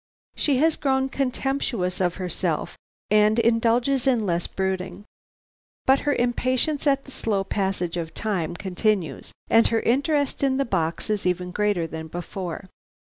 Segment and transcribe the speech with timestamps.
[0.35, 2.75] She has grown contemptuous of herself
[3.11, 5.05] and indulges less in brooding.
[5.85, 10.65] But her impatience at the slow passage of time continues, and her interest in the
[10.65, 12.67] box is even greater than before.